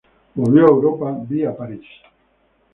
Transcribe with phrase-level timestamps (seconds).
[0.33, 1.85] Volvió a Europa via París.